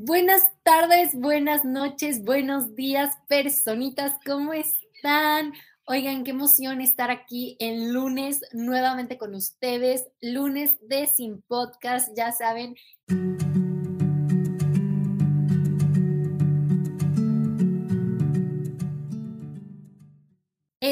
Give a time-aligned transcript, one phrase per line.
[0.00, 5.54] Buenas tardes, buenas noches, buenos días, personitas, ¿cómo están?
[5.86, 12.30] Oigan, qué emoción estar aquí en lunes nuevamente con ustedes, lunes de Sin Podcast, ya
[12.30, 12.76] saben.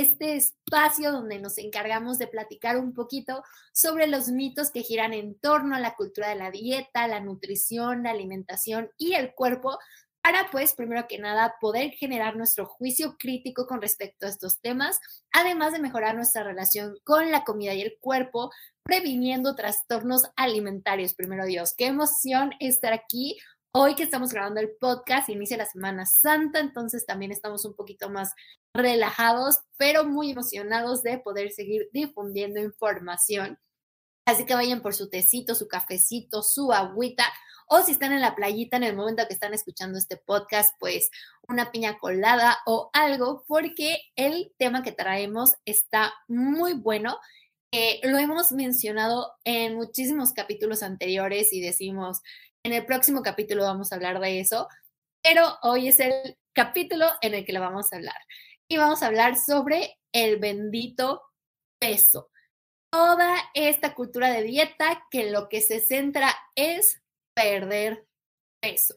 [0.01, 3.43] Este espacio donde nos encargamos de platicar un poquito
[3.73, 8.03] sobre los mitos que giran en torno a la cultura de la dieta, la nutrición,
[8.03, 9.79] la alimentación y el cuerpo,
[10.23, 14.99] para pues, primero que nada, poder generar nuestro juicio crítico con respecto a estos temas,
[15.31, 18.51] además de mejorar nuestra relación con la comida y el cuerpo,
[18.83, 21.15] previniendo trastornos alimentarios.
[21.15, 23.39] Primero Dios, qué emoción estar aquí
[23.79, 28.09] Hoy que estamos grabando el podcast, inicia la Semana Santa, entonces también estamos un poquito
[28.09, 28.33] más
[28.73, 33.59] relajados, pero muy emocionados de poder seguir difundiendo información.
[34.25, 37.27] Así que vayan por su tecito, su cafecito, su agüita,
[37.69, 41.11] o si están en la playita en el momento que están escuchando este podcast, pues
[41.47, 47.19] una piña colada o algo, porque el tema que traemos está muy bueno.
[47.73, 52.23] Eh, lo hemos mencionado en muchísimos capítulos anteriores y decimos,
[52.67, 54.69] en el próximo capítulo vamos a hablar de eso,
[55.23, 58.17] pero hoy es el capítulo en el que lo vamos a hablar.
[58.69, 61.23] Y vamos a hablar sobre el bendito
[61.79, 62.29] peso.
[62.91, 67.01] Toda esta cultura de dieta que lo que se centra es
[67.35, 68.05] perder
[68.61, 68.97] peso.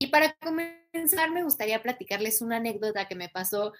[0.00, 3.74] Y para comenzar, me gustaría platicarles una anécdota que me pasó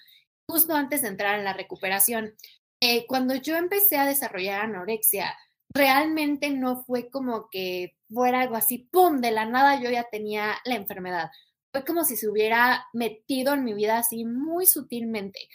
[0.46, 2.34] justo antes de entrar en la recuperación.
[2.82, 5.34] Eh, cuando yo empecé a desarrollar anorexia,
[5.74, 10.56] realmente no fue como que fuera algo así, ¡pum!, de la nada yo ya tenía
[10.64, 11.30] la enfermedad.
[11.72, 15.48] Fue como si se hubiera metido en mi vida así muy sutilmente.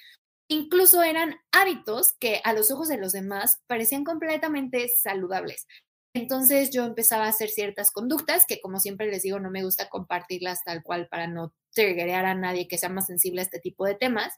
[0.49, 5.67] Incluso eran hábitos que a los ojos de los demás parecían completamente saludables.
[6.15, 9.89] Entonces yo empezaba a hacer ciertas conductas que, como siempre les digo, no me gusta
[9.89, 13.85] compartirlas tal cual para no triggerear a nadie que sea más sensible a este tipo
[13.85, 14.33] de temas.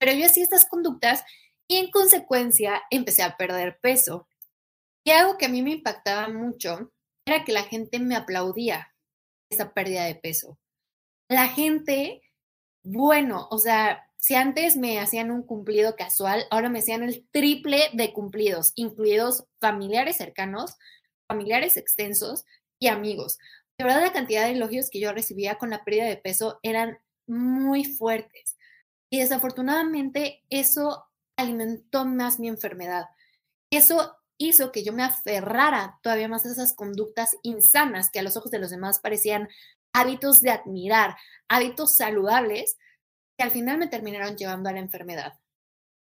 [0.00, 1.22] Pero yo hacía estas conductas
[1.68, 4.26] y en consecuencia empecé a perder peso.
[5.08, 6.92] Y algo que a mí me impactaba mucho
[7.26, 8.92] era que la gente me aplaudía
[9.50, 10.58] esa pérdida de peso.
[11.30, 12.20] La gente,
[12.84, 17.84] bueno, o sea, si antes me hacían un cumplido casual, ahora me hacían el triple
[17.94, 20.76] de cumplidos, incluidos familiares cercanos,
[21.26, 22.44] familiares extensos
[22.78, 23.38] y amigos.
[23.78, 26.98] De verdad, la cantidad de elogios que yo recibía con la pérdida de peso eran
[27.26, 28.58] muy fuertes.
[29.10, 33.06] Y desafortunadamente eso alimentó más mi enfermedad.
[33.70, 38.36] Eso hizo que yo me aferrara todavía más a esas conductas insanas que a los
[38.36, 39.48] ojos de los demás parecían
[39.92, 41.16] hábitos de admirar,
[41.48, 42.78] hábitos saludables,
[43.36, 45.34] que al final me terminaron llevando a la enfermedad.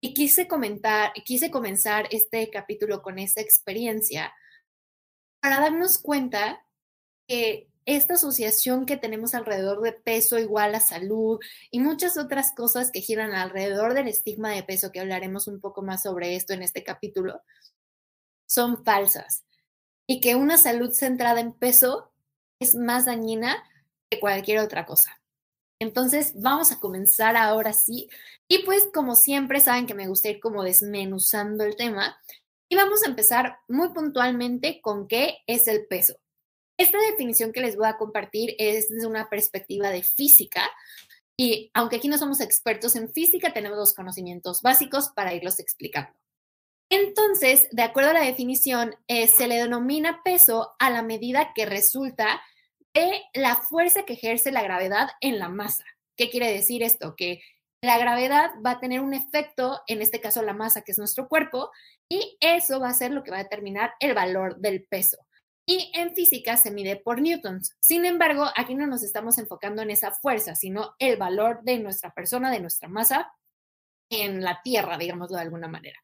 [0.01, 4.33] Y quise comentar, quise comenzar este capítulo con esta experiencia
[5.41, 6.63] para darnos cuenta
[7.27, 11.39] que esta asociación que tenemos alrededor de peso igual a salud
[11.71, 15.81] y muchas otras cosas que giran alrededor del estigma de peso, que hablaremos un poco
[15.81, 17.41] más sobre esto en este capítulo,
[18.47, 19.43] son falsas
[20.07, 22.11] y que una salud centrada en peso
[22.59, 23.63] es más dañina
[24.09, 25.21] que cualquier otra cosa.
[25.79, 28.09] Entonces, vamos a comenzar ahora sí.
[28.47, 32.17] Y pues, como siempre, saben que me gusta ir como desmenuzando el tema.
[32.69, 36.15] Y vamos a empezar muy puntualmente con qué es el peso.
[36.77, 40.63] Esta definición que les voy a compartir es desde una perspectiva de física.
[41.37, 46.11] Y aunque aquí no somos expertos en física, tenemos los conocimientos básicos para irlos explicando.
[46.89, 51.65] Entonces, de acuerdo a la definición, eh, se le denomina peso a la medida que
[51.65, 52.41] resulta
[52.93, 55.83] de la fuerza que ejerce la gravedad en la masa.
[56.15, 57.15] ¿Qué quiere decir esto?
[57.15, 57.41] Que
[57.81, 61.27] la gravedad va a tener un efecto, en este caso la masa, que es nuestro
[61.27, 61.69] cuerpo,
[62.09, 65.17] y eso va a ser lo que va a determinar el valor del peso.
[65.69, 67.75] Y en física se mide por newtons.
[67.79, 72.11] Sin embargo, aquí no nos estamos enfocando en esa fuerza, sino el valor de nuestra
[72.13, 73.31] persona, de nuestra masa
[74.09, 75.99] en la Tierra, digámoslo de alguna manera.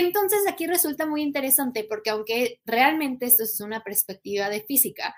[0.00, 5.14] Entonces aquí resulta muy interesante porque aunque realmente esto es una perspectiva de física,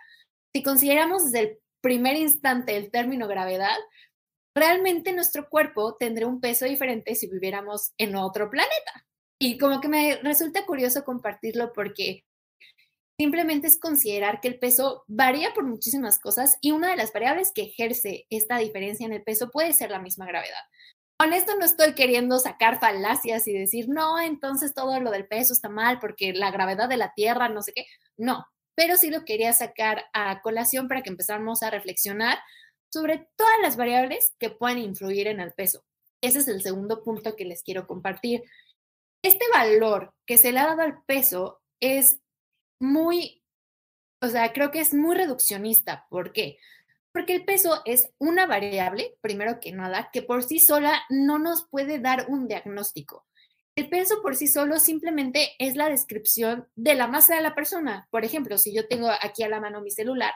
[0.53, 3.77] si consideramos desde el primer instante el término gravedad,
[4.57, 9.07] realmente nuestro cuerpo tendría un peso diferente si viviéramos en otro planeta.
[9.41, 12.25] Y como que me resulta curioso compartirlo porque
[13.21, 17.53] simplemente es considerar que el peso varía por muchísimas cosas y una de las variables
[17.55, 20.65] que ejerce esta diferencia en el peso puede ser la misma gravedad.
[21.23, 25.53] Con esto no estoy queriendo sacar falacias y decir, no, entonces todo lo del peso
[25.53, 27.87] está mal porque la gravedad de la Tierra, no sé qué.
[28.17, 32.41] No, pero sí lo quería sacar a colación para que empezáramos a reflexionar
[32.93, 35.85] sobre todas las variables que pueden influir en el peso.
[36.21, 38.43] Ese es el segundo punto que les quiero compartir.
[39.23, 42.19] Este valor que se le ha dado al peso es
[42.81, 43.45] muy,
[44.21, 46.05] o sea, creo que es muy reduccionista.
[46.11, 46.59] ¿Por qué?
[47.13, 51.69] Porque el peso es una variable, primero que nada, que por sí sola no nos
[51.69, 53.27] puede dar un diagnóstico.
[53.75, 58.07] El peso por sí solo simplemente es la descripción de la masa de la persona.
[58.11, 60.33] Por ejemplo, si yo tengo aquí a la mano mi celular,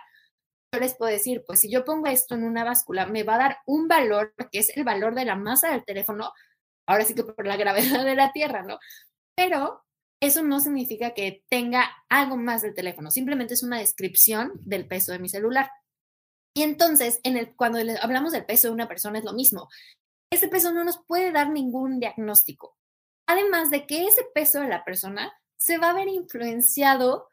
[0.73, 3.39] yo les puedo decir, pues si yo pongo esto en una báscula, me va a
[3.39, 6.33] dar un valor que es el valor de la masa del teléfono,
[6.87, 8.79] ahora sí que por la gravedad de la Tierra, ¿no?
[9.35, 9.85] Pero
[10.21, 15.13] eso no significa que tenga algo más del teléfono, simplemente es una descripción del peso
[15.13, 15.71] de mi celular.
[16.57, 19.69] Y entonces, en el, cuando hablamos del peso de una persona es lo mismo.
[20.33, 22.79] Ese peso no nos puede dar ningún diagnóstico.
[23.27, 27.29] Además de que ese peso de la persona se va a ver influenciado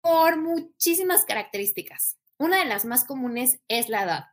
[0.00, 2.18] por muchísimas características.
[2.38, 4.24] Una de las más comunes es la edad.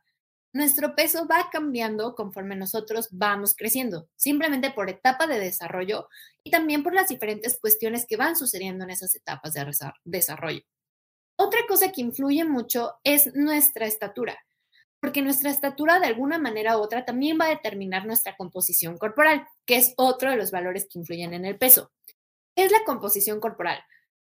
[0.52, 6.08] Nuestro peso va cambiando conforme nosotros vamos creciendo, simplemente por etapa de desarrollo
[6.42, 9.64] y también por las diferentes cuestiones que van sucediendo en esas etapas de
[10.02, 10.62] desarrollo.
[11.36, 14.38] Otra cosa que influye mucho es nuestra estatura
[15.04, 19.46] porque nuestra estatura de alguna manera u otra también va a determinar nuestra composición corporal,
[19.66, 21.92] que es otro de los valores que influyen en el peso.
[22.56, 23.84] ¿Qué es la composición corporal?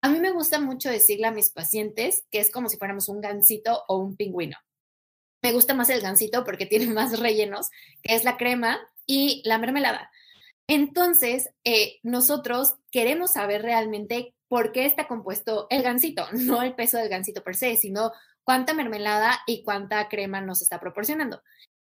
[0.03, 3.23] A mí me gusta mucho decirle a mis pacientes que es como si fuéramos un
[3.23, 4.59] gansito o un pingüino.
[5.43, 7.71] Me gusta más el gansito porque tiene más rellenos,
[8.03, 10.11] que es la crema y la mermelada.
[10.67, 16.99] Entonces, eh, nosotros queremos saber realmente por qué está compuesto el gansito, no el peso
[16.99, 18.13] del gansito per se, sino
[18.45, 21.43] cuánta mermelada y cuánta crema nos está proporcionando.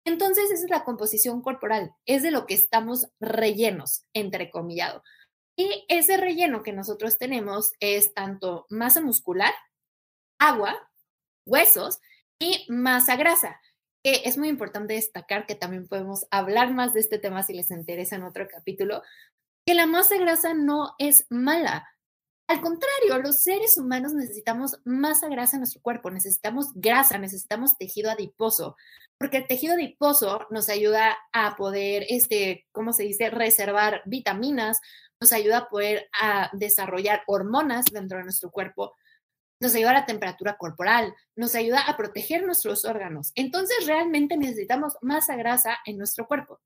[0.05, 5.03] Entonces, esa es la composición corporal, es de lo que estamos rellenos, entrecomillado.
[5.57, 9.53] Y ese relleno que nosotros tenemos es tanto masa muscular,
[10.39, 10.89] agua,
[11.45, 11.99] huesos
[12.39, 13.59] y masa grasa.
[14.01, 17.71] Que es muy importante destacar que también podemos hablar más de este tema si les
[17.71, 19.03] interesa en otro capítulo,
[19.65, 21.85] que la masa grasa no es mala.
[22.49, 28.09] Al contrario, los seres humanos necesitamos masa grasa en nuestro cuerpo, necesitamos grasa, necesitamos tejido
[28.09, 28.75] adiposo,
[29.19, 34.81] porque el tejido adiposo nos ayuda a poder, este, ¿cómo se dice?, reservar vitaminas,
[35.21, 38.95] nos ayuda a poder a desarrollar hormonas dentro de nuestro cuerpo,
[39.61, 43.31] nos ayuda a la temperatura corporal, nos ayuda a proteger nuestros órganos.
[43.35, 46.59] Entonces, realmente necesitamos masa grasa en nuestro cuerpo.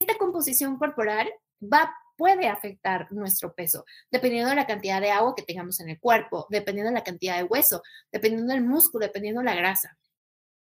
[0.00, 1.32] Esta composición corporal
[1.62, 5.98] va puede afectar nuestro peso, dependiendo de la cantidad de agua que tengamos en el
[5.98, 7.82] cuerpo, dependiendo de la cantidad de hueso,
[8.12, 9.96] dependiendo del músculo, dependiendo de la grasa.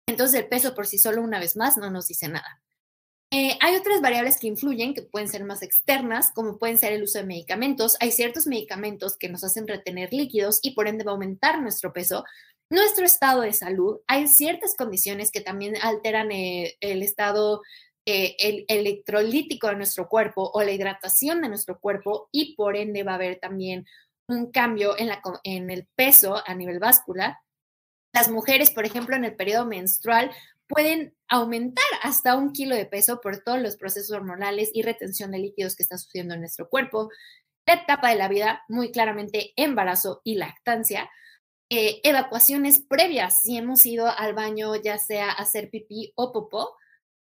[0.07, 2.61] Entonces el peso por sí solo, una vez más, no nos dice nada.
[3.31, 7.01] Eh, hay otras variables que influyen, que pueden ser más externas, como pueden ser el
[7.01, 7.97] uso de medicamentos.
[8.01, 11.91] Hay ciertos medicamentos que nos hacen retener líquidos y por ende va a aumentar nuestro
[11.91, 12.23] peso.
[12.69, 13.99] Nuestro estado de salud.
[14.05, 17.63] Hay ciertas condiciones que también alteran eh, el estado
[18.09, 23.03] eh, el electrolítico de nuestro cuerpo o la hidratación de nuestro cuerpo y por ende
[23.03, 23.85] va a haber también
[24.29, 27.35] un cambio en, la, en el peso a nivel vascular.
[28.13, 30.31] Las mujeres, por ejemplo, en el periodo menstrual
[30.69, 35.39] pueden aumentar hasta un kilo de peso por todos los procesos hormonales y retención de
[35.39, 37.09] líquidos que está sucediendo en nuestro cuerpo.
[37.65, 41.09] La etapa de la vida, muy claramente embarazo y lactancia.
[41.69, 46.77] Eh, evacuaciones previas, si hemos ido al baño ya sea a hacer pipí o popó,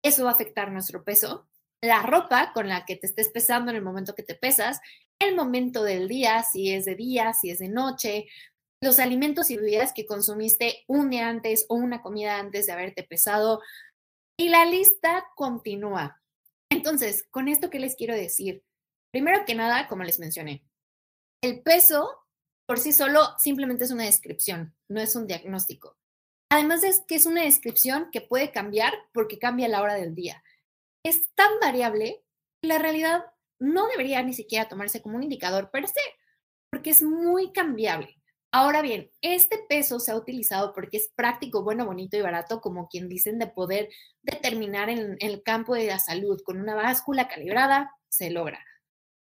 [0.03, 1.49] eso va a afectar nuestro peso.
[1.81, 4.81] La ropa con la que te estés pesando en el momento que te pesas,
[5.19, 8.27] el momento del día, si es de día, si es de noche,
[8.81, 13.05] los alimentos y bebidas que consumiste un día antes o una comida antes de haberte
[13.05, 13.61] pesado.
[14.37, 16.21] Y la lista continúa.
[16.71, 18.65] Entonces, con esto, ¿qué les quiero decir?
[19.13, 20.65] Primero que nada, como les mencioné,
[21.43, 22.23] el peso
[22.67, 25.97] por sí solo simplemente es una descripción, no es un diagnóstico.
[26.53, 30.45] Además es que es una descripción que puede cambiar porque cambia la hora del día.
[31.03, 32.23] Es tan variable
[32.61, 33.25] que la realidad
[33.59, 36.03] no debería ni siquiera tomarse como un indicador per se,
[36.71, 38.21] porque es muy cambiable.
[38.53, 42.87] Ahora bien, este peso se ha utilizado porque es práctico, bueno, bonito y barato, como
[42.87, 43.89] quien dicen, de poder
[44.21, 46.43] determinar en el campo de la salud.
[46.45, 48.63] Con una báscula calibrada se logra.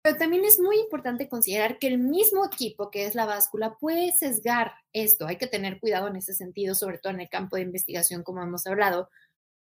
[0.05, 4.13] Pero también es muy importante considerar que el mismo equipo que es la báscula puede
[4.13, 5.27] sesgar esto.
[5.27, 8.43] Hay que tener cuidado en ese sentido, sobre todo en el campo de investigación, como
[8.43, 9.09] hemos hablado.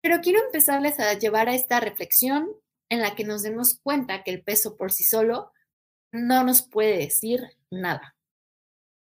[0.01, 2.49] Pero quiero empezarles a llevar a esta reflexión
[2.89, 5.53] en la que nos demos cuenta que el peso por sí solo
[6.11, 8.17] no nos puede decir nada.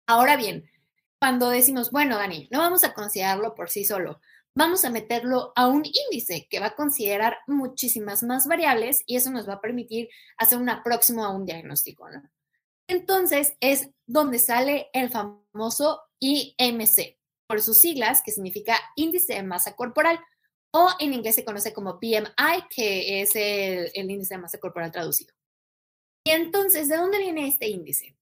[0.07, 0.71] Ahora bien,
[1.19, 4.21] cuando decimos, bueno, Dani, no vamos a considerarlo por sí solo,
[4.55, 9.31] vamos a meterlo a un índice que va a considerar muchísimas más variables y eso
[9.31, 12.09] nos va a permitir hacer un próximo a un diagnóstico.
[12.89, 19.75] Entonces es donde sale el famoso IMC, por sus siglas, que significa índice de masa
[19.75, 20.21] corporal,
[20.73, 25.35] o en inglés se conoce como BMI, que es el índice de masa corporal traducido.
[26.25, 28.15] Y entonces, ¿de dónde viene este índice?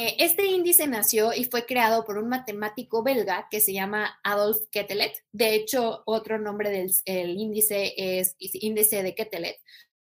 [0.00, 4.58] Eh, este índice nació y fue creado por un matemático belga que se llama Adolf
[4.70, 5.12] Quetelet.
[5.32, 9.56] De hecho, otro nombre del índice es índice de Quetelet.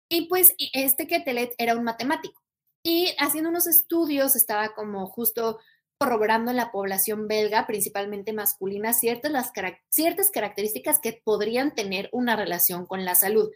[0.08, 2.40] Y pues este Quetelet era un matemático.
[2.84, 5.58] Y haciendo unos estudios estaba como justo
[6.00, 9.52] corroborando en la población belga, principalmente masculina, ciertas,
[9.90, 13.50] ciertas características que podrían tener una relación con la salud.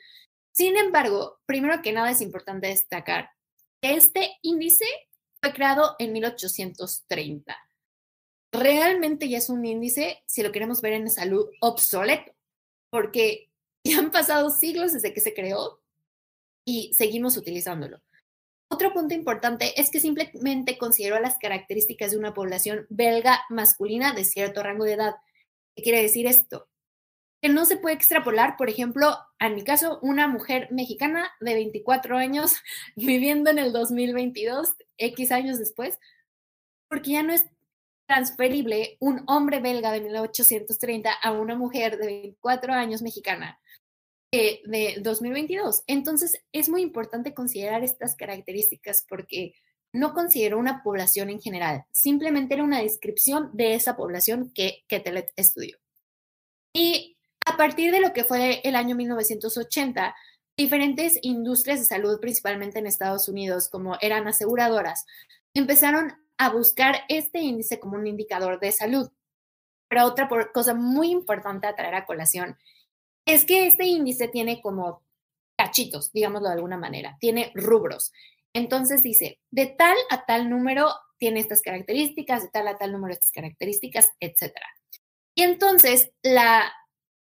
[0.51, 3.29] Sin embargo, primero que nada es importante destacar
[3.83, 4.85] que este índice
[5.43, 7.57] fue creado en 1830.
[8.53, 12.31] Realmente ya es un índice, si lo queremos ver en salud, obsoleto,
[12.89, 13.49] porque
[13.83, 15.81] ya han pasado siglos desde que se creó
[16.65, 18.01] y seguimos utilizándolo.
[18.71, 24.23] Otro punto importante es que simplemente consideró las características de una población belga masculina de
[24.23, 25.15] cierto rango de edad.
[25.75, 26.69] ¿Qué quiere decir esto?
[27.43, 32.17] Que no se puede extrapolar, por ejemplo, en mi caso, una mujer mexicana de 24
[32.17, 32.55] años
[32.95, 35.99] viviendo en el 2022, X años después,
[36.89, 37.45] porque ya no es
[38.07, 43.59] transferible un hombre belga de 1830 a una mujer de 24 años mexicana
[44.31, 45.83] de 2022.
[45.87, 49.53] Entonces, es muy importante considerar estas características porque
[49.93, 55.31] no consideró una población en general, simplemente era una descripción de esa población que Ketelet
[55.35, 55.77] estudió.
[56.73, 57.12] Y
[57.45, 60.15] a partir de lo que fue el año 1980,
[60.57, 65.05] diferentes industrias de salud, principalmente en Estados Unidos, como eran aseguradoras,
[65.53, 69.09] empezaron a buscar este índice como un indicador de salud.
[69.87, 72.57] Pero otra cosa muy importante a traer a colación
[73.25, 75.03] es que este índice tiene como
[75.57, 78.11] cachitos, digámoslo de alguna manera, tiene rubros.
[78.53, 83.13] Entonces dice, de tal a tal número tiene estas características, de tal a tal número
[83.13, 84.53] estas características, etc.
[85.35, 86.71] Y entonces la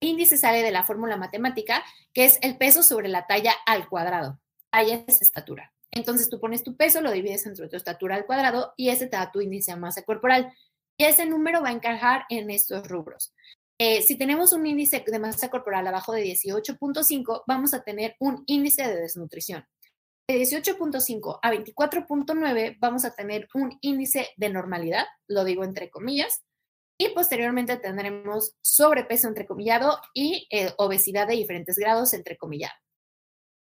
[0.05, 1.83] índice sale de la fórmula matemática,
[2.13, 4.41] que es el peso sobre la talla al cuadrado.
[4.71, 5.73] Talla es estatura.
[5.91, 9.17] Entonces tú pones tu peso, lo divides entre tu estatura al cuadrado y ese te
[9.17, 10.53] da tu índice de masa corporal.
[10.97, 13.33] Y ese número va a encajar en estos rubros.
[13.79, 18.45] Eh, si tenemos un índice de masa corporal abajo de 18.5, vamos a tener un
[18.47, 19.65] índice de desnutrición.
[20.29, 26.43] De 18.5 a 24.9 vamos a tener un índice de normalidad, lo digo entre comillas,
[26.99, 32.75] y posteriormente tendremos sobrepeso entrecomillado y eh, obesidad de diferentes grados entrecomillado.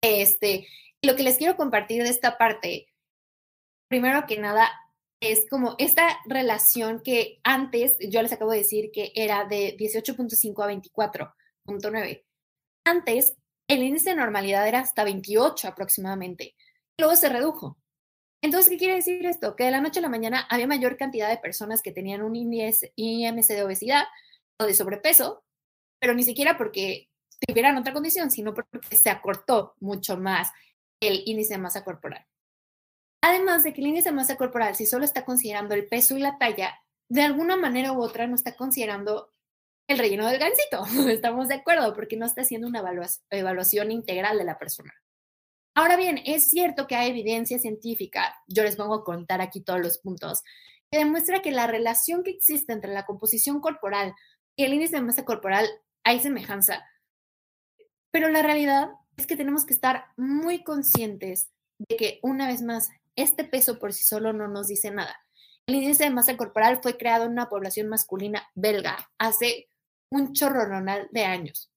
[0.01, 0.67] Este,
[1.01, 2.87] lo que les quiero compartir de esta parte,
[3.89, 4.69] primero que nada,
[5.19, 10.63] es como esta relación que antes, yo les acabo de decir que era de 18.5
[10.63, 12.23] a 24.9.
[12.85, 13.35] Antes,
[13.69, 16.55] el índice de normalidad era hasta 28 aproximadamente.
[16.97, 17.77] Luego se redujo.
[18.43, 19.55] Entonces, ¿qué quiere decir esto?
[19.55, 22.35] Que de la noche a la mañana había mayor cantidad de personas que tenían un
[22.35, 24.03] índice IMC de obesidad
[24.59, 25.45] o de sobrepeso,
[25.97, 27.09] pero ni siquiera porque
[27.47, 30.51] tuvieran otra condición, sino porque se acortó mucho más
[30.99, 32.27] el índice de masa corporal.
[33.21, 36.19] Además de que el índice de masa corporal, si solo está considerando el peso y
[36.19, 39.31] la talla, de alguna manera u otra no está considerando
[39.87, 40.83] el relleno del gansito.
[41.09, 42.83] Estamos de acuerdo, porque no está haciendo una
[43.29, 44.93] evaluación integral de la persona.
[45.75, 49.79] Ahora bien, es cierto que hay evidencia científica, yo les pongo a contar aquí todos
[49.79, 50.43] los puntos,
[50.91, 54.13] que demuestra que la relación que existe entre la composición corporal
[54.55, 55.67] y el índice de masa corporal
[56.03, 56.83] hay semejanza.
[58.11, 61.49] Pero la realidad es que tenemos que estar muy conscientes
[61.79, 65.15] de que, una vez más, este peso por sí solo no nos dice nada.
[65.65, 69.69] El índice de masa corporal fue creado en una población masculina belga hace
[70.11, 71.71] un chorronal de años.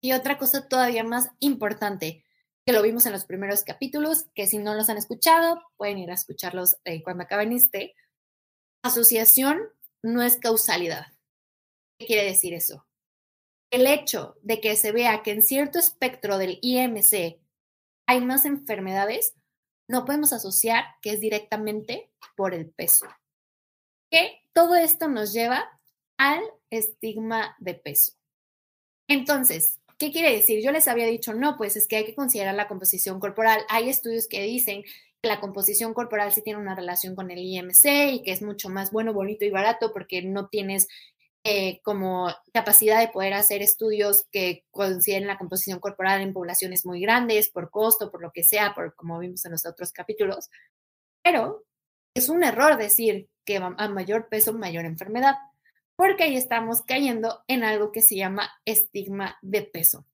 [0.00, 2.24] Y otra cosa todavía más importante,
[2.68, 6.10] que lo vimos en los primeros capítulos, que si no los han escuchado, pueden ir
[6.10, 7.94] a escucharlos eh, cuando acaben este.
[8.82, 9.58] Asociación
[10.02, 11.06] no es causalidad.
[11.98, 12.86] ¿Qué quiere decir eso?
[13.70, 17.40] El hecho de que se vea que en cierto espectro del IMC
[18.06, 19.34] hay más enfermedades
[19.88, 23.06] no podemos asociar que es directamente por el peso.
[24.10, 25.70] Que todo esto nos lleva
[26.18, 28.12] al estigma de peso.
[29.08, 30.62] Entonces, ¿qué quiere decir?
[30.62, 33.60] Yo les había dicho, no, pues es que hay que considerar la composición corporal.
[33.68, 34.82] Hay estudios que dicen
[35.20, 38.68] que la composición corporal sí tiene una relación con el IMC y que es mucho
[38.68, 40.86] más bueno, bonito y barato porque no tienes
[41.44, 47.00] eh, como capacidad de poder hacer estudios que consideren la composición corporal en poblaciones muy
[47.00, 50.50] grandes, por costo, por lo que sea, por como vimos en los otros capítulos.
[51.22, 51.64] Pero
[52.14, 55.36] es un error decir que a mayor peso, mayor enfermedad,
[55.98, 60.06] porque ahí estamos cayendo en algo que se llama estigma de peso,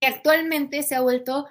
[0.00, 1.48] que actualmente se ha vuelto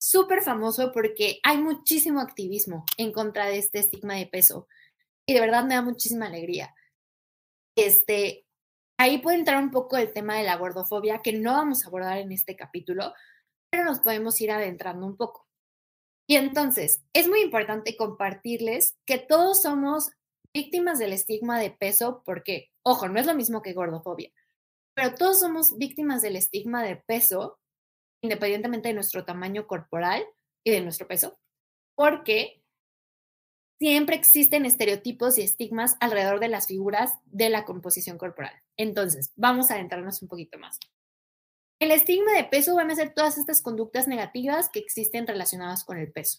[0.00, 4.68] súper famoso porque hay muchísimo activismo en contra de este estigma de peso.
[5.26, 6.72] Y de verdad me da muchísima alegría.
[7.76, 8.46] Este,
[8.96, 12.18] ahí puede entrar un poco el tema de la gordofobia, que no vamos a abordar
[12.18, 13.14] en este capítulo,
[13.68, 15.48] pero nos podemos ir adentrando un poco.
[16.28, 20.12] Y entonces, es muy importante compartirles que todos somos
[20.54, 24.30] víctimas del estigma de peso porque, ojo, no es lo mismo que gordofobia,
[24.94, 27.58] pero todos somos víctimas del estigma de peso,
[28.22, 30.24] independientemente de nuestro tamaño corporal
[30.64, 31.38] y de nuestro peso,
[31.94, 32.62] porque
[33.78, 38.54] siempre existen estereotipos y estigmas alrededor de las figuras de la composición corporal.
[38.76, 40.78] Entonces, vamos a adentrarnos un poquito más.
[41.80, 45.98] El estigma de peso van a ser todas estas conductas negativas que existen relacionadas con
[45.98, 46.38] el peso.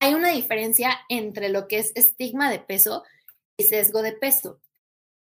[0.00, 3.04] Hay una diferencia entre lo que es estigma de peso
[3.58, 4.60] y sesgo de peso.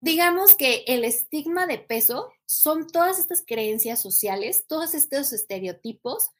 [0.01, 6.31] Digamos que el estigma de peso son todas estas creencias sociales, todos estos estereotipos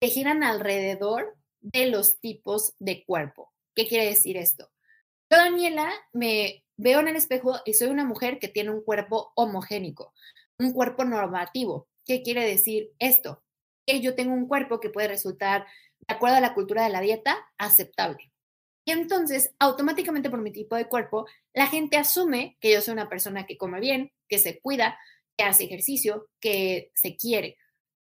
[0.00, 3.52] que giran alrededor de los tipos de cuerpo.
[3.74, 4.70] ¿Qué quiere decir esto?
[5.30, 9.32] Yo, Daniela, me veo en el espejo y soy una mujer que tiene un cuerpo
[9.36, 10.12] homogénico,
[10.58, 11.88] un cuerpo normativo.
[12.04, 13.42] ¿Qué quiere decir esto?
[13.86, 15.66] Que yo tengo un cuerpo que puede resultar,
[16.06, 18.32] de acuerdo a la cultura de la dieta, aceptable.
[18.86, 23.08] Y entonces, automáticamente por mi tipo de cuerpo, la gente asume que yo soy una
[23.08, 24.98] persona que come bien, que se cuida,
[25.36, 27.56] que hace ejercicio, que se quiere.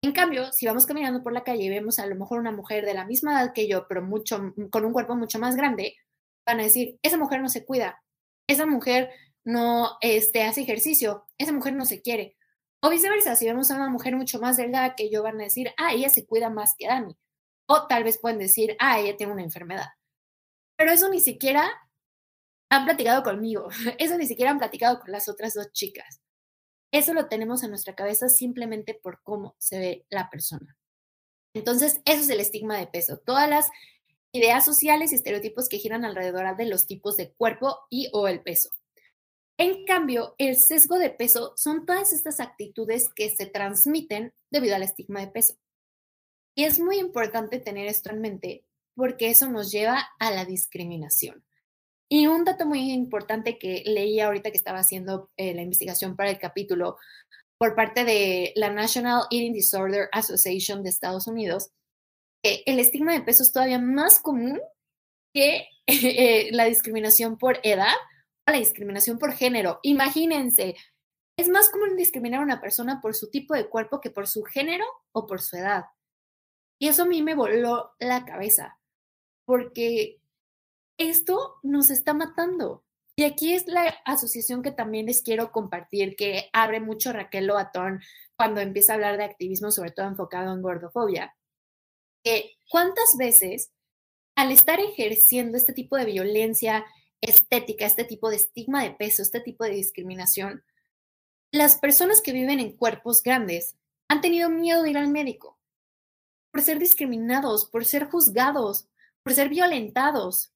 [0.03, 2.85] En cambio, si vamos caminando por la calle y vemos a lo mejor una mujer
[2.85, 5.97] de la misma edad que yo, pero mucho, con un cuerpo mucho más grande,
[6.47, 8.03] van a decir, esa mujer no se cuida,
[8.47, 9.11] esa mujer
[9.45, 12.37] no este, hace ejercicio, esa mujer no se quiere.
[12.83, 15.73] O viceversa, si vemos a una mujer mucho más delgada que yo, van a decir,
[15.79, 17.17] ah, ella se cuida más que Dani.
[17.67, 19.89] O tal vez pueden decir, ah, ella tiene una enfermedad.
[20.77, 21.71] Pero eso ni siquiera
[22.71, 23.69] han platicado conmigo,
[23.99, 26.21] eso ni siquiera han platicado con las otras dos chicas.
[26.93, 30.77] Eso lo tenemos en nuestra cabeza simplemente por cómo se ve la persona.
[31.55, 33.19] Entonces, eso es el estigma de peso.
[33.19, 33.69] Todas las
[34.33, 38.43] ideas sociales y estereotipos que giran alrededor de los tipos de cuerpo y o el
[38.43, 38.71] peso.
[39.59, 44.83] En cambio, el sesgo de peso son todas estas actitudes que se transmiten debido al
[44.83, 45.55] estigma de peso.
[46.57, 51.45] Y es muy importante tener esto en mente porque eso nos lleva a la discriminación.
[52.09, 56.31] Y un dato muy importante que leí ahorita que estaba haciendo eh, la investigación para
[56.31, 56.97] el capítulo
[57.59, 61.73] por parte de la National Eating Disorder Association de Estados Unidos,
[62.43, 64.59] que el estigma de peso es todavía más común
[65.35, 67.95] que eh, la discriminación por edad
[68.49, 69.79] o la discriminación por género.
[69.83, 70.75] Imagínense,
[71.37, 74.43] es más común discriminar a una persona por su tipo de cuerpo que por su
[74.43, 75.85] género o por su edad.
[76.79, 78.79] Y eso a mí me voló la cabeza,
[79.45, 80.21] porque
[80.99, 82.85] esto nos está matando.
[83.17, 88.03] Y aquí es la asociación que también les quiero compartir, que abre mucho Raquel Loatón
[88.37, 91.35] cuando empieza a hablar de activismo, sobre todo enfocado en gordofobia.
[92.23, 93.73] Que cuántas veces
[94.35, 96.85] al estar ejerciendo este tipo de violencia
[97.23, 100.63] estética, este tipo de estigma de peso, este tipo de discriminación,
[101.51, 103.77] las personas que viven en cuerpos grandes
[104.09, 105.56] han tenido miedo de ir al médico
[106.57, 108.89] por ser discriminados, por ser juzgados,
[109.23, 110.55] por ser violentados.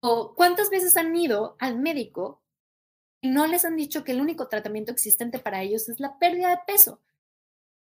[0.00, 2.42] ¿O cuántas veces han ido al médico
[3.20, 6.50] y no les han dicho que el único tratamiento existente para ellos es la pérdida
[6.50, 7.00] de peso?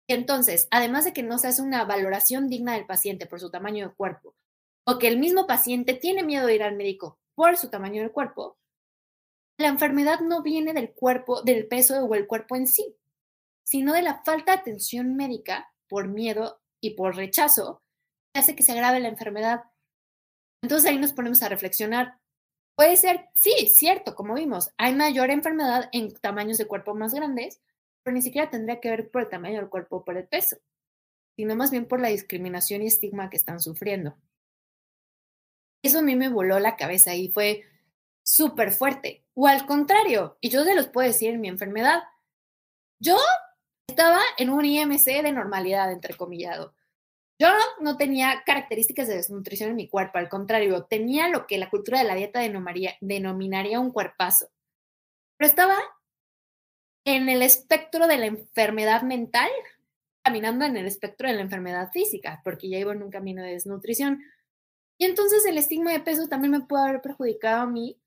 [0.07, 3.89] Entonces, además de que no se hace una valoración digna del paciente por su tamaño
[3.89, 4.35] de cuerpo,
[4.85, 8.13] o que el mismo paciente tiene miedo de ir al médico por su tamaño del
[8.13, 8.59] cuerpo,
[9.57, 12.99] la enfermedad no viene del cuerpo, del peso o el cuerpo en sí,
[13.63, 17.83] sino de la falta de atención médica por miedo y por rechazo,
[18.35, 19.65] hace que se agrave la enfermedad.
[20.63, 22.19] Entonces ahí nos ponemos a reflexionar.
[22.77, 27.61] Puede ser, sí, cierto, como vimos, hay mayor enfermedad en tamaños de cuerpo más grandes,
[28.03, 30.57] pero ni siquiera tendría que ver por el tamaño del cuerpo o por el peso,
[31.37, 34.17] sino más bien por la discriminación y estigma que están sufriendo.
[35.83, 37.65] Eso a mí me voló la cabeza y fue
[38.23, 39.25] súper fuerte.
[39.35, 42.03] O al contrario, y yo se los puedo decir en mi enfermedad,
[42.99, 43.17] yo
[43.91, 46.75] estaba en un IMC de normalidad, entrecomillado.
[47.39, 47.49] Yo
[47.81, 51.99] no tenía características de desnutrición en mi cuerpo, al contrario, tenía lo que la cultura
[51.99, 52.41] de la dieta
[53.01, 54.49] denominaría un cuerpazo.
[55.39, 55.79] Pero estaba
[57.07, 59.49] en el espectro de la enfermedad mental,
[60.23, 63.53] caminando en el espectro de la enfermedad física, porque ya iba en un camino de
[63.53, 64.23] desnutrición.
[64.99, 67.99] Y entonces el estigma de peso también me puede haber perjudicado a mí,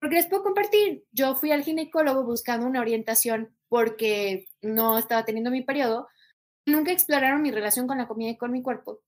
[0.00, 5.50] porque les puedo compartir, yo fui al ginecólogo buscando una orientación porque no estaba teniendo
[5.50, 6.08] mi periodo,
[6.66, 9.00] nunca exploraron mi relación con la comida y con mi cuerpo.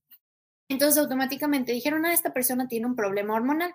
[0.68, 3.74] Entonces automáticamente dijeron, ah, esta persona tiene un problema hormonal.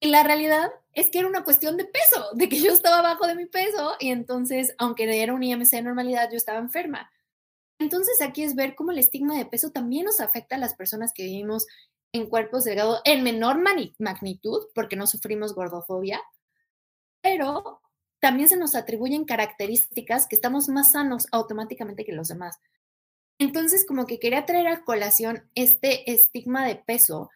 [0.00, 3.26] Y la realidad es que era una cuestión de peso, de que yo estaba abajo
[3.26, 7.10] de mi peso y entonces, aunque era un IMC de normalidad, yo estaba enferma.
[7.78, 11.12] Entonces aquí es ver cómo el estigma de peso también nos afecta a las personas
[11.12, 11.66] que vivimos
[12.12, 13.60] en cuerpos delgados en menor
[13.98, 16.20] magnitud, porque no sufrimos gordofobia,
[17.20, 17.81] pero
[18.22, 22.56] también se nos atribuyen características que estamos más sanos automáticamente que los demás.
[23.36, 27.30] Entonces, como que quería traer a colación este estigma de peso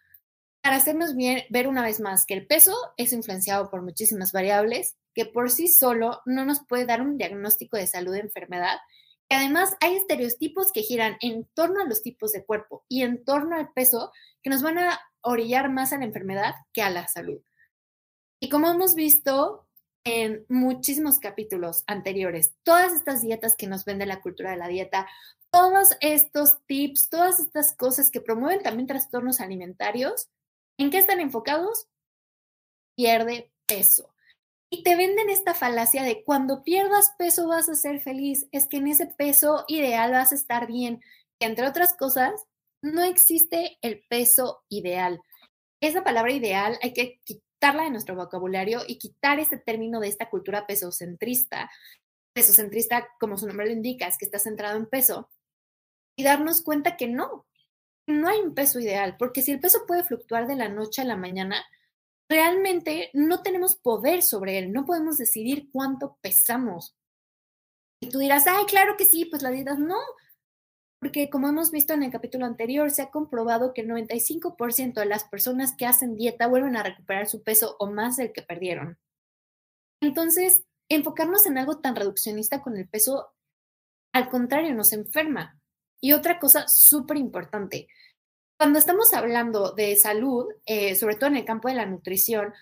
[0.62, 4.94] para hacernos bien, ver una vez más que el peso es influenciado por muchísimas variables,
[5.12, 8.79] que por sí solo no nos puede dar un diagnóstico de salud de enfermedad,
[9.29, 13.25] que además hay estereotipos que giran en torno a los tipos de cuerpo y en
[13.25, 17.09] torno al peso que nos van a orillar más a la enfermedad que a la
[17.09, 17.40] salud.
[18.38, 19.66] Y como hemos visto
[20.07, 25.07] en muchísimos capítulos anteriores, todas estas dietas que nos vende la cultura de la dieta,
[25.51, 30.31] todos estos tips, todas estas cosas que promueven también trastornos alimentarios,
[30.79, 31.88] ¿En qué están enfocados?
[32.97, 34.14] Pierde peso.
[34.71, 38.79] Y te venden esta falacia de cuando pierdas peso vas a ser feliz, es que
[38.79, 41.01] en ese peso ideal vas a estar bien,
[41.38, 42.33] que entre otras cosas,
[42.83, 45.21] no existe el peso ideal.
[45.81, 47.21] Esa palabra ideal hay que
[47.67, 51.69] quitarla de nuestro vocabulario y quitar este término de esta cultura pesocentrista.
[52.33, 55.29] Pesocentrista, como su nombre lo indica, es que está centrado en peso
[56.17, 57.45] y darnos cuenta que no,
[58.07, 61.07] no hay un peso ideal, porque si el peso puede fluctuar de la noche a
[61.07, 61.65] la mañana,
[62.29, 66.95] realmente no tenemos poder sobre él, no podemos decidir cuánto pesamos.
[68.01, 69.99] Y tú dirás, ay, claro que sí, pues la dieta no,
[71.07, 75.07] porque como hemos visto en el capítulo anterior, se ha comprobado que el 95% de
[75.07, 78.99] las personas que hacen dieta vuelven a recuperar su peso o más del que perdieron.
[80.01, 83.29] Entonces, enfocarnos en algo tan reduccionista con el peso,
[84.12, 85.61] al contrario, nos enferma.
[86.01, 87.87] Y otra cosa súper importante,
[88.59, 92.53] cuando estamos hablando de salud, eh, sobre todo en el campo de la nutrición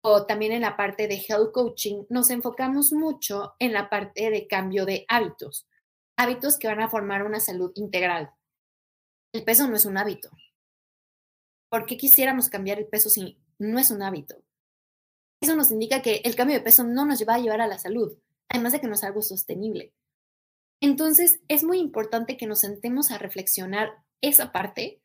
[0.00, 4.48] o también en la parte de health coaching, nos enfocamos mucho en la parte de
[4.48, 5.68] cambio de hábitos,
[6.16, 8.32] hábitos que van a formar una salud integral.
[9.32, 10.30] El peso no es un hábito.
[11.70, 14.42] ¿Por qué quisiéramos cambiar el peso si no es un hábito?
[15.40, 17.78] Eso nos indica que el cambio de peso no nos va a llevar a la
[17.78, 18.16] salud,
[18.48, 19.92] además de que no es algo sostenible.
[20.80, 25.00] Entonces, es muy importante que nos sentemos a reflexionar esa parte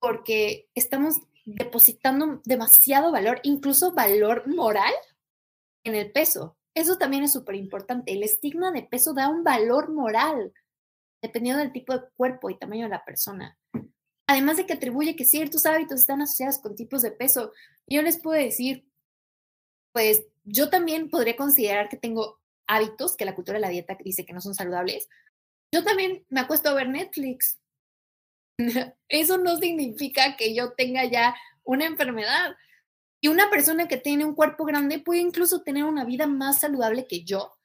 [0.00, 4.92] porque estamos depositando demasiado valor, incluso valor moral
[5.84, 6.56] en el peso.
[6.74, 8.12] Eso también es súper importante.
[8.12, 10.52] El estigma de peso da un valor moral,
[11.22, 13.58] dependiendo del tipo de cuerpo y tamaño de la persona.
[14.26, 17.52] Además de que atribuye que ciertos hábitos están asociados con tipos de peso.
[17.86, 18.86] Yo les puedo decir,
[19.92, 24.24] pues yo también podría considerar que tengo hábitos que la cultura de la dieta dice
[24.24, 25.08] que no son saludables,
[25.72, 27.58] yo también me acuesto a ver Netflix.
[29.08, 32.54] Eso no significa que yo tenga ya una enfermedad.
[33.24, 37.06] Y una persona que tiene un cuerpo grande puede incluso tener una vida más saludable
[37.06, 37.56] que yo,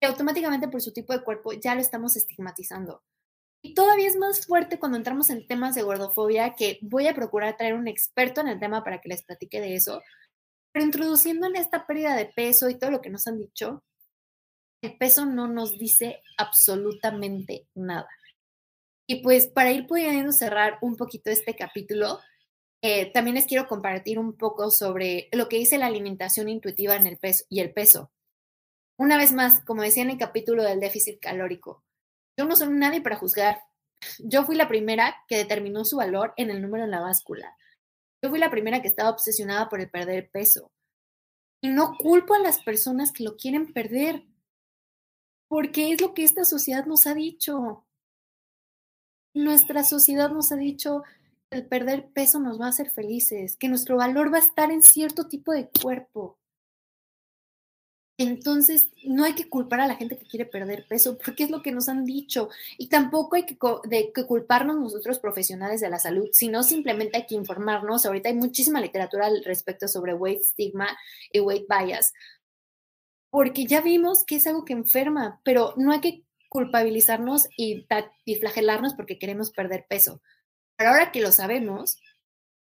[0.00, 3.02] que automáticamente por su tipo de cuerpo ya lo estamos estigmatizando.
[3.62, 7.58] Y todavía es más fuerte cuando entramos en temas de gordofobia, que voy a procurar
[7.58, 10.02] traer un experto en el tema para que les platique de eso.
[10.72, 13.84] Pero introduciendo en esta pérdida de peso y todo lo que nos han dicho,
[14.82, 18.08] el peso no nos dice absolutamente nada.
[19.06, 22.18] Y pues para ir pudiendo cerrar un poquito este capítulo,
[22.82, 27.06] eh, también les quiero compartir un poco sobre lo que dice la alimentación intuitiva en
[27.06, 28.10] el peso y el peso.
[28.98, 31.84] Una vez más, como decía en el capítulo del déficit calórico,
[32.36, 33.60] yo no soy nadie para juzgar.
[34.18, 37.56] Yo fui la primera que determinó su valor en el número en la báscula.
[38.20, 40.72] Yo fui la primera que estaba obsesionada por el perder peso.
[41.60, 44.24] Y no culpo a las personas que lo quieren perder
[45.46, 47.86] porque es lo que esta sociedad nos ha dicho.
[49.34, 51.04] Nuestra sociedad nos ha dicho
[51.52, 54.82] el perder peso nos va a hacer felices, que nuestro valor va a estar en
[54.82, 56.38] cierto tipo de cuerpo.
[58.18, 61.62] Entonces, no hay que culpar a la gente que quiere perder peso, porque es lo
[61.62, 62.50] que nos han dicho.
[62.78, 63.56] Y tampoco hay que,
[64.26, 68.06] culparnos nosotros profesionales de la salud, sino simplemente hay que informarnos.
[68.06, 70.88] Ahorita hay muchísima literatura al respecto sobre weight stigma
[71.32, 72.12] y weight bias,
[73.30, 77.86] porque ya vimos que es algo que enferma, pero no hay que culpabilizarnos y,
[78.26, 80.20] y flagelarnos porque queremos perder peso.
[80.82, 81.96] Pero ahora que lo sabemos,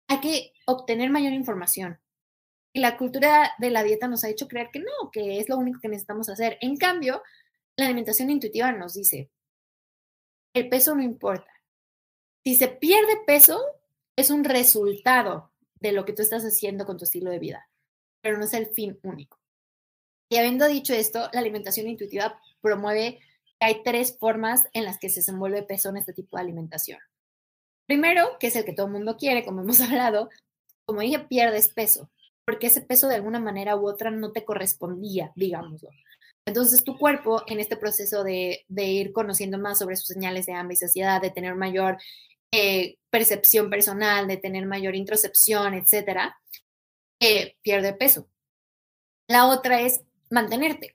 [0.09, 2.01] hay que obtener mayor información.
[2.73, 5.57] Y la cultura de la dieta nos ha hecho creer que no, que es lo
[5.57, 6.59] único que necesitamos hacer.
[6.61, 7.23] En cambio,
[7.77, 9.31] la alimentación intuitiva nos dice,
[10.53, 11.49] el peso no importa.
[12.45, 13.65] Si se pierde peso,
[14.17, 17.71] es un resultado de lo que tú estás haciendo con tu estilo de vida,
[18.21, 19.39] pero no es el fin único.
[20.29, 23.21] Y habiendo dicho esto, la alimentación intuitiva promueve
[23.61, 26.99] que hay tres formas en las que se desenvuelve peso en este tipo de alimentación.
[27.88, 30.29] Primero, que es el que todo el mundo quiere, como hemos hablado,
[30.85, 32.11] como dije, pierdes peso,
[32.44, 35.88] porque ese peso de alguna manera u otra no te correspondía, digámoslo.
[36.46, 40.74] Entonces tu cuerpo en este proceso de, ir conociendo más sobre sus señales de hambre
[40.74, 41.98] y saciedad, de tener mayor
[42.53, 46.38] eh, percepción personal, de tener mayor introspección, etcétera,
[47.20, 48.29] eh, pierde peso.
[49.29, 50.94] La otra es mantenerte.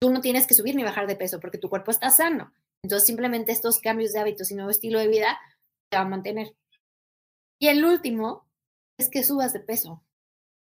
[0.00, 2.52] Tú no tienes que subir ni bajar de peso porque tu cuerpo está sano.
[2.82, 5.38] Entonces, simplemente estos cambios de hábitos y nuevo estilo de vida
[5.88, 6.54] te van a mantener.
[7.58, 8.46] Y el último
[8.98, 10.02] es que subas de peso,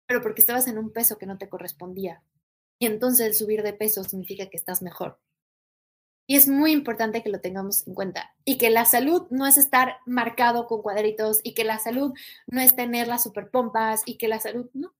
[0.07, 2.23] pero porque estabas en un peso que no te correspondía.
[2.79, 5.19] Y entonces el subir de peso significa que estás mejor.
[6.29, 8.35] Y es muy importante que lo tengamos en cuenta.
[8.45, 12.13] Y que la salud no es estar marcado con cuadritos y que la salud
[12.49, 14.95] no es tener las superpompas y que la salud no.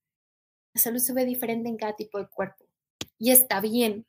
[0.75, 2.65] La salud se ve diferente en cada tipo de cuerpo.
[3.19, 4.07] Y está bien.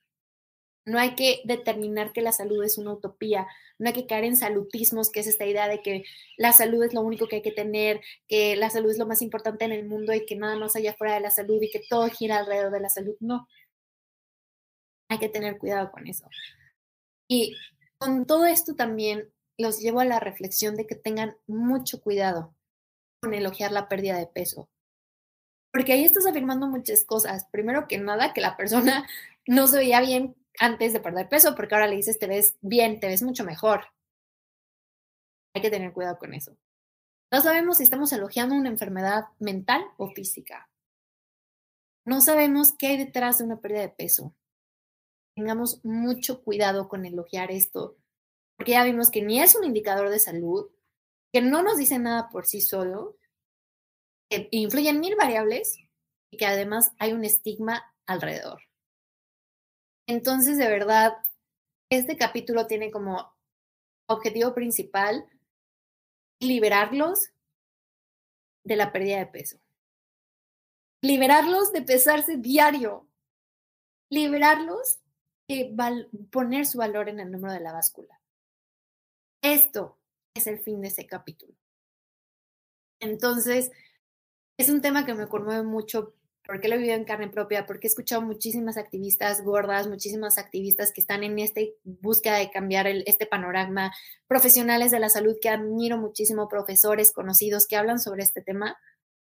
[0.87, 3.45] No hay que determinar que la salud es una utopía,
[3.77, 6.05] no hay que caer en salutismos, que es esta idea de que
[6.37, 9.21] la salud es lo único que hay que tener, que la salud es lo más
[9.21, 11.81] importante en el mundo y que nada más allá fuera de la salud y que
[11.89, 13.17] todo gira alrededor de la salud.
[13.19, 13.49] No.
[15.09, 16.25] Hay que tener cuidado con eso.
[17.27, 17.57] Y
[17.97, 22.55] con todo esto también los llevo a la reflexión de que tengan mucho cuidado
[23.21, 24.69] con elogiar la pérdida de peso.
[25.73, 27.45] Porque ahí estás afirmando muchas cosas.
[27.51, 29.05] Primero que nada, que la persona
[29.47, 32.99] no se veía bien antes de perder peso, porque ahora le dices, te ves bien,
[32.99, 33.85] te ves mucho mejor.
[35.53, 36.57] Hay que tener cuidado con eso.
[37.31, 40.69] No sabemos si estamos elogiando una enfermedad mental o física.
[42.05, 44.33] No sabemos qué hay detrás de una pérdida de peso
[45.37, 47.95] tengamos mucho cuidado con elogiar esto,
[48.55, 50.71] porque ya vimos que ni es un indicador de salud,
[51.31, 53.19] que no nos dice nada por sí solo,
[54.31, 55.77] que influyen mil variables
[56.31, 58.63] y que además hay un estigma alrededor.
[60.07, 61.17] Entonces, de verdad,
[61.89, 63.35] este capítulo tiene como
[64.07, 65.25] objetivo principal
[66.39, 67.31] liberarlos
[68.63, 69.59] de la pérdida de peso.
[71.01, 73.07] Liberarlos de pesarse diario.
[74.09, 74.99] Liberarlos
[76.31, 78.19] poner su valor en el número de la báscula.
[79.41, 79.97] Esto
[80.33, 81.53] es el fin de ese capítulo.
[82.99, 83.71] Entonces,
[84.57, 86.15] es un tema que me conmueve mucho
[86.47, 90.93] porque lo he vivido en carne propia, porque he escuchado muchísimas activistas gordas, muchísimas activistas
[90.93, 93.93] que están en esta búsqueda de cambiar este panorama,
[94.27, 98.77] profesionales de la salud que admiro muchísimo, profesores conocidos que hablan sobre este tema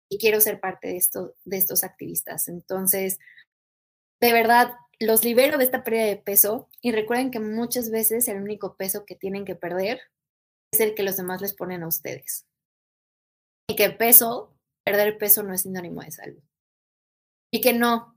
[0.10, 2.48] y quiero ser parte de, esto, de estos activistas.
[2.48, 3.20] Entonces,
[4.22, 8.42] de verdad, los libero de esta pérdida de peso y recuerden que muchas veces el
[8.42, 10.00] único peso que tienen que perder
[10.72, 12.46] es el que los demás les ponen a ustedes.
[13.68, 14.56] Y que peso,
[14.86, 16.42] perder peso no es sinónimo de salud.
[17.52, 18.16] Y que no,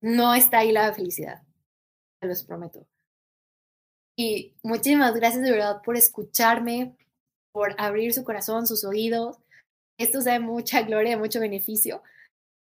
[0.00, 1.42] no está ahí la felicidad.
[2.20, 2.86] Se los prometo.
[4.16, 6.94] Y muchísimas gracias de verdad por escucharme,
[7.52, 9.38] por abrir su corazón, sus oídos.
[9.98, 12.02] Esto es de mucha gloria, mucho beneficio.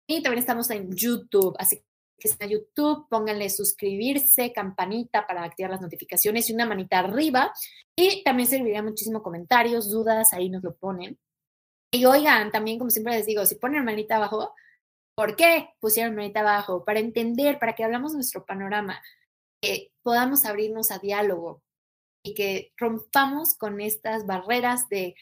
[0.08, 1.56] y también estamos en YouTube.
[1.60, 1.86] Así
[2.17, 7.54] que está en YouTube, pónganle suscribirse, campanita para activar las notificaciones y una manita arriba.
[7.95, 11.19] Y también serviría muchísimo comentarios, dudas, ahí nos lo ponen.
[11.91, 14.56] Y oigan, también como siempre les digo, si ponen manita abajo,
[15.13, 16.84] ¿por qué pusieron manita abajo?
[16.84, 19.00] Para entender, para que hablamos nuestro panorama,
[19.62, 21.63] que podamos abrirnos a diálogo
[22.24, 25.15] y que rompamos con estas barreras de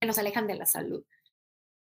[0.00, 1.04] que nos alejan de la salud.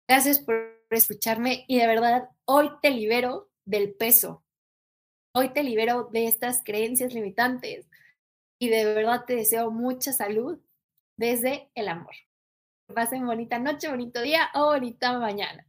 [0.08, 4.44] Gracias por escucharme y de verdad hoy te libero del peso.
[5.34, 7.88] Hoy te libero de estas creencias limitantes
[8.60, 10.60] y de verdad te deseo mucha salud
[11.18, 12.14] desde el amor.
[12.94, 15.66] Pasen bonita noche, bonito día o bonita mañana.